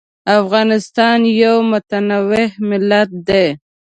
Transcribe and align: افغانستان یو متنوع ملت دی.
افغانستان 0.39 1.19
یو 1.41 1.55
متنوع 1.71 2.47
ملت 2.69 3.09
دی. 3.27 3.45